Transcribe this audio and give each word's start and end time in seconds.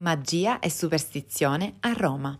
Magia 0.00 0.58
e 0.58 0.68
superstizione 0.68 1.76
a 1.80 1.94
Roma. 1.94 2.38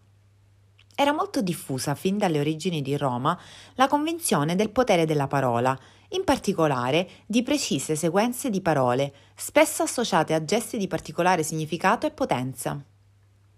Era 0.95 1.15
molto 1.15 1.41
diffusa 1.41 1.94
fin 1.94 2.19
dalle 2.19 2.39
origini 2.39 2.82
di 2.82 2.98
Roma 2.98 3.40
la 3.77 3.89
convinzione 3.89 4.54
del 4.54 4.69
potere 4.69 5.06
della 5.06 5.27
parola, 5.27 5.74
in 6.11 6.22
particolare 6.22 7.08
di 7.24 7.42
precise 7.42 7.96
sequenze 7.96 8.50
di 8.50 8.61
parole, 8.61 9.14
spesso 9.34 9.82
associate 9.82 10.34
a 10.34 10.45
gesti 10.45 10.77
di 10.77 10.87
particolare 10.87 11.42
significato 11.42 12.06
e 12.06 12.11
potenza. 12.11 12.79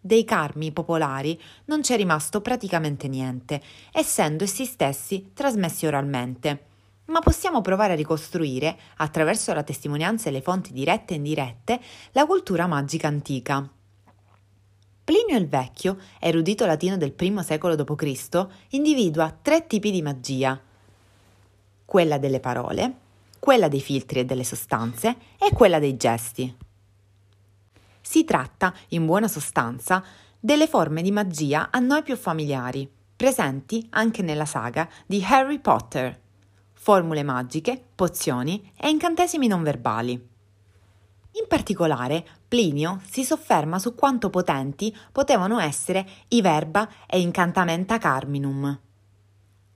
Dei 0.00 0.22
carmi 0.22 0.70
popolari 0.70 1.36
non 1.64 1.80
c'è 1.80 1.96
rimasto 1.96 2.40
praticamente 2.40 3.08
niente, 3.08 3.60
essendo 3.90 4.44
essi 4.44 4.64
stessi 4.64 5.32
trasmessi 5.34 5.86
oralmente. 5.86 6.66
Ma 7.06 7.18
possiamo 7.18 7.62
provare 7.62 7.94
a 7.94 7.96
ricostruire, 7.96 8.78
attraverso 8.98 9.52
la 9.52 9.64
testimonianza 9.64 10.28
e 10.28 10.32
le 10.32 10.40
fonti 10.40 10.72
dirette 10.72 11.14
e 11.14 11.16
indirette, 11.16 11.80
la 12.12 12.26
cultura 12.26 12.68
magica 12.68 13.08
antica. 13.08 13.68
Plinio 15.08 15.38
il 15.38 15.48
Vecchio, 15.48 15.96
erudito 16.20 16.66
latino 16.66 16.98
del 16.98 17.14
I 17.18 17.42
secolo 17.42 17.74
d.C., 17.74 18.46
individua 18.72 19.34
tre 19.40 19.66
tipi 19.66 19.90
di 19.90 20.02
magia. 20.02 20.60
Quella 21.86 22.18
delle 22.18 22.40
parole, 22.40 22.94
quella 23.38 23.68
dei 23.68 23.80
filtri 23.80 24.20
e 24.20 24.26
delle 24.26 24.44
sostanze 24.44 25.16
e 25.38 25.50
quella 25.54 25.78
dei 25.78 25.96
gesti. 25.96 26.54
Si 28.02 28.24
tratta, 28.24 28.74
in 28.88 29.06
buona 29.06 29.28
sostanza, 29.28 30.04
delle 30.38 30.66
forme 30.66 31.00
di 31.00 31.10
magia 31.10 31.70
a 31.70 31.78
noi 31.78 32.02
più 32.02 32.14
familiari, 32.14 32.86
presenti 33.16 33.86
anche 33.92 34.20
nella 34.20 34.44
saga 34.44 34.86
di 35.06 35.24
Harry 35.26 35.58
Potter. 35.58 36.20
Formule 36.74 37.22
magiche, 37.22 37.82
pozioni 37.94 38.72
e 38.76 38.90
incantesimi 38.90 39.46
non 39.46 39.62
verbali. 39.62 40.12
In 40.12 41.46
particolare, 41.46 42.26
Plinio 42.48 43.02
si 43.04 43.24
sofferma 43.24 43.78
su 43.78 43.94
quanto 43.94 44.30
potenti 44.30 44.96
potevano 45.12 45.58
essere 45.58 46.06
i 46.28 46.40
verba 46.40 46.88
e 47.06 47.20
incantamenta 47.20 47.98
carminum. 47.98 48.78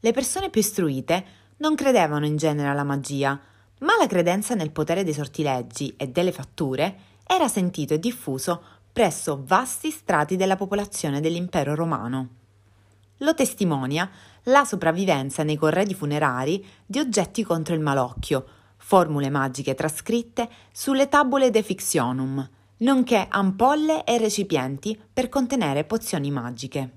Le 0.01 0.13
persone 0.13 0.49
più 0.49 0.63
istruite 0.63 1.25
non 1.59 1.75
credevano 1.75 2.25
in 2.25 2.39
genere 2.39 2.71
alla 2.71 2.83
magia, 2.83 3.39
ma 3.81 3.97
la 3.99 4.07
credenza 4.07 4.55
nel 4.55 4.71
potere 4.71 5.05
dei 5.05 5.13
sortileggi 5.13 5.93
e 5.99 6.09
delle 6.09 6.33
fatture 6.33 6.97
era 7.27 7.47
sentito 7.47 7.93
e 7.93 7.99
diffuso 7.99 8.63
presso 8.91 9.43
vasti 9.45 9.91
strati 9.91 10.37
della 10.37 10.57
popolazione 10.57 11.21
dell'impero 11.21 11.75
romano. 11.75 12.29
Lo 13.19 13.35
testimonia 13.35 14.11
la 14.45 14.65
sopravvivenza 14.65 15.43
nei 15.43 15.57
corredi 15.57 15.95
funerari 15.95 16.65
di 16.87 16.99
oggetti 16.99 17.45
contro 17.45 17.75
il 17.75 17.81
malocchio, 17.81 18.47
formule 18.79 19.29
magiche 19.29 19.75
trascritte 19.75 20.49
sulle 20.73 21.09
tabule 21.09 21.51
de 21.51 21.63
fictionum, 21.63 22.49
nonché 22.83 23.27
ampolle 23.29 24.05
e 24.05 24.19
recipienti 24.19 25.01
per 25.13 25.29
contenere 25.29 25.85
pozioni 25.85 26.31
magiche. 26.31 26.97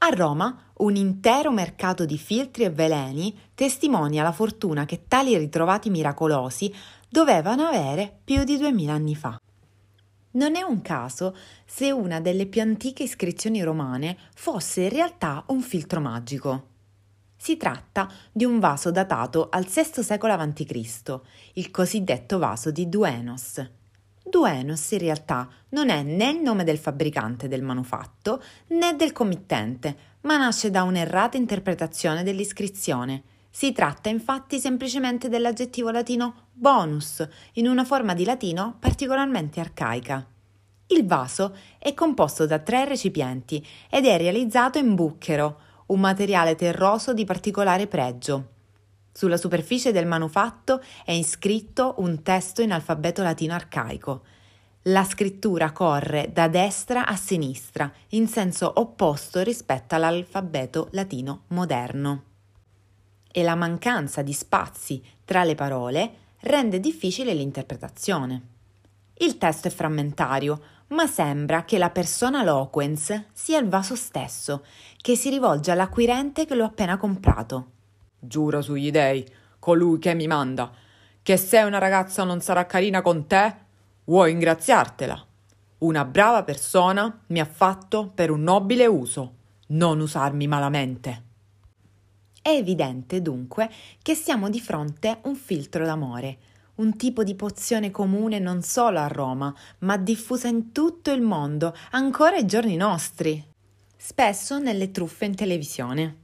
A 0.00 0.08
Roma 0.10 0.70
un 0.78 0.94
intero 0.94 1.50
mercato 1.50 2.04
di 2.04 2.18
filtri 2.18 2.64
e 2.64 2.70
veleni 2.70 3.36
testimonia 3.54 4.22
la 4.22 4.32
fortuna 4.32 4.84
che 4.84 5.06
tali 5.08 5.36
ritrovati 5.36 5.90
miracolosi 5.90 6.72
dovevano 7.08 7.64
avere 7.64 8.20
più 8.22 8.44
di 8.44 8.56
duemila 8.56 8.92
anni 8.92 9.16
fa. 9.16 9.40
Non 10.32 10.54
è 10.54 10.62
un 10.62 10.82
caso 10.82 11.36
se 11.64 11.90
una 11.90 12.20
delle 12.20 12.46
più 12.46 12.60
antiche 12.60 13.02
iscrizioni 13.02 13.62
romane 13.62 14.16
fosse 14.34 14.82
in 14.82 14.90
realtà 14.90 15.42
un 15.48 15.62
filtro 15.62 16.00
magico. 16.00 16.66
Si 17.36 17.56
tratta 17.56 18.08
di 18.30 18.44
un 18.44 18.60
vaso 18.60 18.90
datato 18.90 19.48
al 19.50 19.64
VI 19.64 20.02
secolo 20.02 20.32
a.C., 20.32 21.20
il 21.54 21.70
cosiddetto 21.70 22.38
vaso 22.38 22.70
di 22.70 22.88
Duenos. 22.88 23.77
Duenos 24.28 24.90
in 24.90 24.98
realtà 24.98 25.48
non 25.70 25.88
è 25.88 26.02
né 26.02 26.30
il 26.30 26.40
nome 26.40 26.64
del 26.64 26.78
fabbricante 26.78 27.48
del 27.48 27.62
manufatto 27.62 28.42
né 28.68 28.94
del 28.94 29.12
committente, 29.12 29.96
ma 30.22 30.36
nasce 30.36 30.70
da 30.70 30.82
un'errata 30.82 31.36
interpretazione 31.36 32.22
dell'iscrizione. 32.22 33.22
Si 33.50 33.72
tratta 33.72 34.08
infatti 34.08 34.58
semplicemente 34.58 35.28
dell'aggettivo 35.28 35.90
latino 35.90 36.48
bonus, 36.52 37.26
in 37.54 37.66
una 37.66 37.84
forma 37.84 38.14
di 38.14 38.24
latino 38.24 38.76
particolarmente 38.78 39.60
arcaica. 39.60 40.26
Il 40.88 41.06
vaso 41.06 41.56
è 41.78 41.92
composto 41.94 42.46
da 42.46 42.58
tre 42.58 42.84
recipienti 42.84 43.64
ed 43.90 44.06
è 44.06 44.16
realizzato 44.16 44.78
in 44.78 44.94
bucchero, 44.94 45.60
un 45.86 46.00
materiale 46.00 46.54
terroso 46.54 47.12
di 47.14 47.24
particolare 47.24 47.86
pregio. 47.86 48.56
Sulla 49.18 49.36
superficie 49.36 49.90
del 49.90 50.06
manufatto 50.06 50.80
è 51.04 51.10
iscritto 51.10 51.96
un 51.98 52.22
testo 52.22 52.62
in 52.62 52.70
alfabeto 52.70 53.24
latino 53.24 53.52
arcaico. 53.52 54.22
La 54.82 55.02
scrittura 55.02 55.72
corre 55.72 56.30
da 56.32 56.46
destra 56.46 57.04
a 57.04 57.16
sinistra, 57.16 57.92
in 58.10 58.28
senso 58.28 58.70
opposto 58.76 59.42
rispetto 59.42 59.96
all'alfabeto 59.96 60.86
latino 60.92 61.46
moderno. 61.48 62.22
E 63.32 63.42
la 63.42 63.56
mancanza 63.56 64.22
di 64.22 64.32
spazi 64.32 65.02
tra 65.24 65.42
le 65.42 65.56
parole 65.56 66.12
rende 66.42 66.78
difficile 66.78 67.34
l'interpretazione. 67.34 68.42
Il 69.14 69.36
testo 69.36 69.66
è 69.66 69.72
frammentario, 69.72 70.62
ma 70.90 71.08
sembra 71.08 71.64
che 71.64 71.76
la 71.76 71.90
persona 71.90 72.44
loquens 72.44 73.24
sia 73.32 73.58
il 73.58 73.68
vaso 73.68 73.96
stesso, 73.96 74.64
che 74.96 75.16
si 75.16 75.28
rivolge 75.28 75.72
all'acquirente 75.72 76.46
che 76.46 76.54
l'ho 76.54 76.66
appena 76.66 76.96
comprato. 76.96 77.72
Giuro 78.18 78.62
sugli 78.62 78.90
dei, 78.90 79.26
colui 79.58 79.98
che 79.98 80.14
mi 80.14 80.26
manda, 80.26 80.70
che 81.22 81.36
se 81.36 81.58
una 81.62 81.78
ragazza 81.78 82.24
non 82.24 82.40
sarà 82.40 82.66
carina 82.66 83.02
con 83.02 83.26
te, 83.26 83.54
vuoi 84.04 84.32
ingraziartela. 84.32 85.26
Una 85.78 86.04
brava 86.04 86.42
persona 86.42 87.20
mi 87.28 87.40
ha 87.40 87.44
fatto 87.44 88.10
per 88.14 88.30
un 88.30 88.42
nobile 88.42 88.86
uso, 88.86 89.34
non 89.68 90.00
usarmi 90.00 90.46
malamente. 90.46 91.22
È 92.40 92.50
evidente 92.50 93.20
dunque 93.20 93.70
che 94.00 94.14
siamo 94.14 94.48
di 94.48 94.60
fronte 94.60 95.08
a 95.08 95.18
un 95.24 95.36
filtro 95.36 95.84
d'amore, 95.84 96.38
un 96.76 96.96
tipo 96.96 97.22
di 97.22 97.34
pozione 97.34 97.90
comune 97.90 98.38
non 98.38 98.62
solo 98.62 98.98
a 98.98 99.06
Roma, 99.06 99.54
ma 99.80 99.96
diffusa 99.96 100.48
in 100.48 100.72
tutto 100.72 101.12
il 101.12 101.20
mondo, 101.20 101.74
ancora 101.90 102.36
ai 102.36 102.46
giorni 102.46 102.76
nostri, 102.76 103.44
spesso 103.96 104.58
nelle 104.58 104.90
truffe 104.90 105.26
in 105.26 105.34
televisione. 105.34 106.16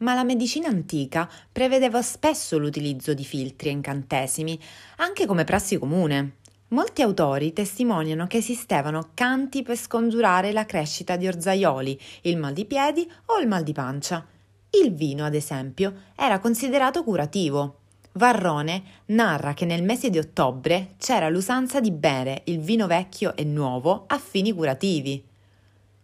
Ma 0.00 0.14
la 0.14 0.24
medicina 0.24 0.68
antica 0.68 1.28
prevedeva 1.50 2.00
spesso 2.02 2.58
l'utilizzo 2.58 3.14
di 3.14 3.24
filtri 3.24 3.68
e 3.68 3.72
incantesimi, 3.72 4.58
anche 4.96 5.26
come 5.26 5.44
prassi 5.44 5.78
comune. 5.78 6.36
Molti 6.68 7.02
autori 7.02 7.52
testimoniano 7.52 8.26
che 8.26 8.38
esistevano 8.38 9.10
canti 9.12 9.62
per 9.62 9.76
scongiurare 9.76 10.52
la 10.52 10.66
crescita 10.66 11.16
di 11.16 11.26
orzaioli, 11.26 12.00
il 12.22 12.36
mal 12.36 12.52
di 12.52 12.64
piedi 12.64 13.10
o 13.26 13.40
il 13.40 13.48
mal 13.48 13.62
di 13.62 13.72
pancia. 13.72 14.24
Il 14.70 14.94
vino, 14.94 15.24
ad 15.24 15.34
esempio, 15.34 15.92
era 16.14 16.38
considerato 16.38 17.02
curativo. 17.02 17.78
Varrone 18.12 18.82
narra 19.06 19.52
che 19.52 19.64
nel 19.64 19.82
mese 19.82 20.10
di 20.10 20.18
ottobre 20.18 20.94
c'era 20.98 21.28
l'usanza 21.28 21.80
di 21.80 21.90
bere 21.90 22.42
il 22.44 22.60
vino 22.60 22.86
vecchio 22.86 23.36
e 23.36 23.44
nuovo 23.44 24.04
a 24.06 24.18
fini 24.18 24.52
curativi. 24.52 25.29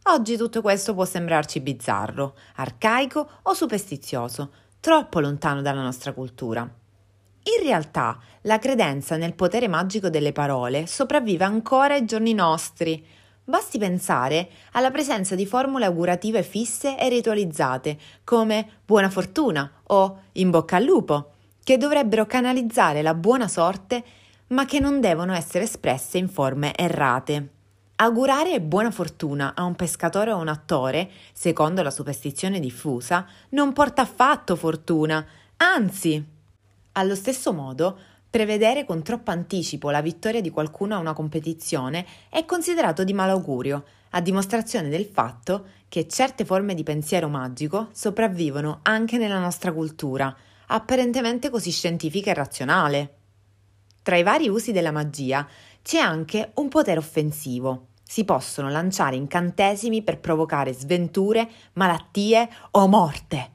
Oggi 0.09 0.37
tutto 0.37 0.63
questo 0.63 0.95
può 0.95 1.05
sembrarci 1.05 1.59
bizzarro, 1.59 2.37
arcaico 2.57 3.29
o 3.43 3.55
superstizioso, 3.55 4.53
troppo 4.79 5.19
lontano 5.19 5.63
dalla 5.63 5.83
nostra 5.83 6.13
cultura. 6.13 6.61
In 6.61 7.65
realtà, 7.65 8.17
la 8.43 8.61
credenza 8.61 9.17
nel 9.17 9.35
potere 9.35 9.67
magico 9.67 10.09
delle 10.09 10.31
parole 10.31 10.87
sopravvive 10.87 11.43
ancora 11.43 11.95
ai 11.95 12.05
giorni 12.05 12.35
nostri. 12.35 13.05
Basti 13.43 13.79
pensare 13.79 14.49
alla 14.73 14.93
presenza 14.93 15.35
di 15.35 15.45
formule 15.45 15.87
augurative 15.87 16.45
fisse 16.45 16.97
e 16.97 17.09
ritualizzate, 17.09 17.99
come 18.23 18.79
buona 18.85 19.11
fortuna 19.11 19.69
o 19.89 20.21
in 20.35 20.51
bocca 20.51 20.77
al 20.77 20.85
lupo, 20.85 21.33
che 21.65 21.79
dovrebbero 21.79 22.27
canalizzare 22.27 23.03
la 23.03 23.15
buona 23.15 23.49
sorte, 23.49 24.05
ma 24.49 24.67
che 24.67 24.79
non 24.79 25.01
devono 25.01 25.35
essere 25.35 25.65
espresse 25.65 26.17
in 26.17 26.29
forme 26.29 26.77
errate. 26.77 27.55
Augurare 27.99 28.61
buona 28.61 28.91
fortuna 28.91 29.55
a 29.55 29.65
un 29.65 29.75
pescatore 29.75 30.31
o 30.31 30.37
a 30.37 30.41
un 30.41 30.49
attore, 30.49 31.09
secondo 31.33 31.83
la 31.83 31.91
superstizione 31.91 32.61
diffusa, 32.61 33.27
non 33.51 33.73
porta 33.73 34.03
affatto 34.03 34.55
fortuna, 34.55 35.27
anzi. 35.57 36.23
Allo 36.93 37.15
stesso 37.15 37.55
modo, 37.55 37.99
prevedere 38.29 38.85
con 38.85 39.03
troppo 39.03 39.31
anticipo 39.31 39.89
la 39.89 40.03
vittoria 40.03 40.43
di 40.43 40.51
qualcuno 40.51 40.95
a 40.95 40.99
una 40.99 41.15
competizione 41.15 42.05
è 42.29 42.45
considerato 42.45 43.03
di 43.03 43.15
malaugurio, 43.15 43.85
a 44.11 44.21
dimostrazione 44.21 44.91
del 44.91 45.07
fatto 45.07 45.65
che 45.89 46.07
certe 46.07 46.45
forme 46.45 46.75
di 46.75 46.83
pensiero 46.83 47.31
magico 47.31 47.89
sopravvivono 47.93 48.81
anche 48.83 49.17
nella 49.17 49.39
nostra 49.39 49.73
cultura, 49.73 50.37
apparentemente 50.67 51.49
così 51.49 51.71
scientifica 51.71 52.31
e 52.31 52.35
razionale. 52.35 53.15
Tra 54.07 54.17
i 54.17 54.23
vari 54.23 54.47
usi 54.49 54.71
della 54.71 54.93
magia 54.93 55.45
c'è 55.83 55.99
anche 55.99 56.53
un 56.55 56.69
potere 56.69 57.01
offensivo. 57.01 57.89
Si 58.05 58.25
possono 58.25 58.71
lanciare 58.71 59.17
incantesimi 59.17 60.03
per 60.03 60.21
provocare 60.21 60.73
sventure, 60.73 61.51
malattie 61.73 62.49
o 62.71 62.87
morte. 62.87 63.51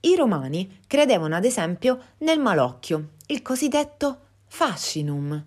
I 0.00 0.16
romani 0.16 0.80
credevano 0.86 1.36
ad 1.36 1.44
esempio 1.44 2.00
nel 2.20 2.38
malocchio, 2.38 3.10
il 3.26 3.42
cosiddetto 3.42 4.20
fascinum. 4.46 5.44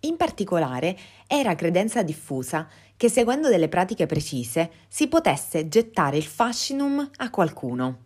In 0.00 0.16
particolare 0.16 0.96
era 1.26 1.54
credenza 1.56 2.02
diffusa 2.02 2.66
che 2.96 3.10
seguendo 3.10 3.50
delle 3.50 3.68
pratiche 3.68 4.06
precise 4.06 4.70
si 4.88 5.08
potesse 5.08 5.68
gettare 5.68 6.16
il 6.16 6.24
fascinum 6.24 7.10
a 7.16 7.28
qualcuno. 7.28 7.98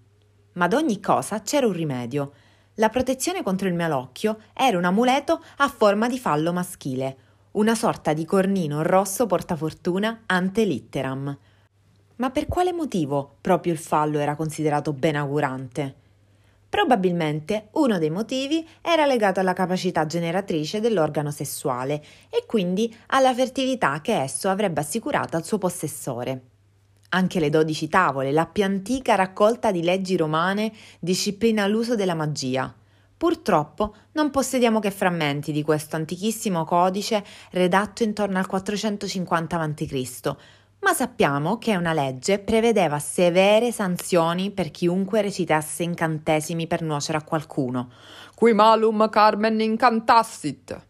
Ma 0.55 0.65
ad 0.65 0.73
ogni 0.73 0.99
cosa 0.99 1.41
c'era 1.43 1.69
un 1.69 1.73
rimedio. 1.73 2.33
La 2.81 2.91
protezione 2.91 3.43
contro 3.43 3.67
il 3.67 3.75
malocchio 3.75 4.39
era 4.55 4.79
un 4.79 4.85
amuleto 4.85 5.43
a 5.57 5.69
forma 5.69 6.07
di 6.07 6.17
fallo 6.17 6.53
maschile, 6.53 7.17
una 7.53 7.75
sorta 7.75 8.13
di 8.13 8.25
cornino 8.25 8.83
rosso 8.83 9.27
portafortuna 9.27 10.23
ante 10.27 10.63
litteram. 10.63 11.37
Ma 12.17 12.31
per 12.31 12.47
quale 12.47 12.73
motivo 12.73 13.35
proprio 13.41 13.73
il 13.73 13.81
fallo 13.81 14.21
era 14.21 14.37
considerato 14.37 14.93
benaugurante? 14.93 15.95
Probabilmente 16.69 17.71
uno 17.73 17.99
dei 17.99 18.11
motivi 18.11 18.65
era 18.81 19.07
legato 19.07 19.41
alla 19.41 19.55
capacità 19.55 20.07
generatrice 20.07 20.79
dell'organo 20.81 21.33
sessuale 21.33 22.01
e 22.31 22.45
quindi 22.47 22.97
alla 23.07 23.35
fertilità 23.35 24.01
che 24.01 24.23
esso 24.23 24.49
avrebbe 24.49 24.83
assicurato 24.83 25.37
al 25.37 25.45
suo 25.45 25.59
possessore. 25.59 26.58
Anche 27.11 27.41
le 27.41 27.49
dodici 27.49 27.89
tavole, 27.89 28.33
la 28.33 28.47
più 28.47 28.65
antica 28.65 29.15
raccolta 29.15 29.73
di 29.73 29.83
leggi 29.83 30.17
romane, 30.17 30.73
disciplina 30.99 31.67
l'uso 31.67 31.97
della 31.97 32.15
magia. 32.15 32.75
Purtroppo 33.17 33.95
non 34.13 34.31
possediamo 34.31 34.79
che 34.79 34.91
frammenti 34.91 35.51
di 35.51 35.63
questo 35.63 35.97
antichissimo 35.97 36.65
codice 36.65 37.25
redatto 37.53 38.03
intorno 38.03 38.39
al 38.39 38.47
450 38.47 39.59
a.C., 39.59 40.37
ma 40.81 40.93
sappiamo 40.93 41.59
che 41.59 41.75
una 41.75 41.93
legge 41.93 42.39
prevedeva 42.39 43.01
severe 43.01 43.73
sanzioni 43.73 44.53
per 44.53 44.71
chiunque 44.71 45.23
recitasse 45.23 45.83
incantesimi 45.83 46.69
per 46.69 46.83
nuocere 46.83 47.19
a 47.19 47.25
qualcuno. 47.25 47.91
Qui 48.35 48.53
malum 48.53 49.09
carmen 49.09 49.61
incantassit. 49.61 50.87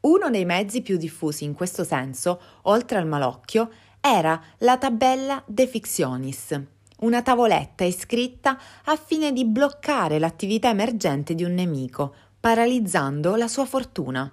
Uno 0.00 0.30
dei 0.30 0.44
mezzi 0.44 0.82
più 0.82 0.96
diffusi 0.96 1.42
in 1.42 1.54
questo 1.54 1.82
senso, 1.82 2.40
oltre 2.62 2.98
al 2.98 3.06
malocchio, 3.06 3.68
era 4.16 4.42
la 4.58 4.78
tabella 4.78 5.42
de 5.46 5.66
fictionis, 5.66 6.58
una 7.00 7.20
tavoletta 7.22 7.84
iscritta 7.84 8.58
a 8.84 8.96
fine 8.96 9.32
di 9.32 9.44
bloccare 9.44 10.18
l'attività 10.18 10.70
emergente 10.70 11.34
di 11.34 11.44
un 11.44 11.52
nemico, 11.52 12.14
paralizzando 12.40 13.36
la 13.36 13.48
sua 13.48 13.66
fortuna. 13.66 14.32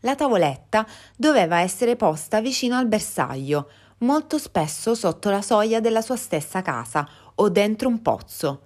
La 0.00 0.14
tavoletta 0.14 0.86
doveva 1.16 1.60
essere 1.60 1.96
posta 1.96 2.40
vicino 2.40 2.76
al 2.76 2.86
bersaglio, 2.86 3.68
molto 3.98 4.38
spesso 4.38 4.94
sotto 4.94 5.28
la 5.28 5.42
soglia 5.42 5.80
della 5.80 6.00
sua 6.00 6.16
stessa 6.16 6.62
casa 6.62 7.06
o 7.34 7.48
dentro 7.48 7.88
un 7.88 8.00
pozzo. 8.00 8.62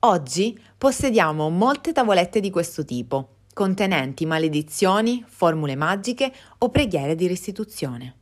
Oggi 0.00 0.58
possediamo 0.78 1.50
molte 1.50 1.92
tavolette 1.92 2.38
di 2.40 2.50
questo 2.50 2.84
tipo, 2.84 3.30
contenenti 3.52 4.24
maledizioni, 4.26 5.24
formule 5.26 5.74
magiche 5.74 6.32
o 6.58 6.70
preghiere 6.70 7.16
di 7.16 7.26
restituzione. 7.26 8.17